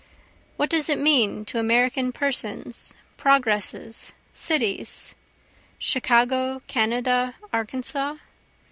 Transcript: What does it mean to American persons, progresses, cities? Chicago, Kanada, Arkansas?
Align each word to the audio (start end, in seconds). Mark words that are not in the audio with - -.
What 0.57 0.71
does 0.71 0.89
it 0.89 0.97
mean 0.97 1.45
to 1.45 1.59
American 1.59 2.11
persons, 2.11 2.91
progresses, 3.17 4.13
cities? 4.33 5.13
Chicago, 5.77 6.63
Kanada, 6.67 7.35
Arkansas? 7.53 8.15